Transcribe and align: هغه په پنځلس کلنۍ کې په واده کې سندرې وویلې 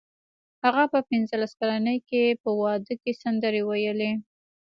هغه 0.63 0.83
په 0.93 0.99
پنځلس 1.09 1.51
کلنۍ 1.59 1.97
کې 2.09 2.23
په 2.43 2.49
واده 2.61 2.93
کې 3.01 3.11
سندرې 3.21 3.61
وویلې 3.63 4.11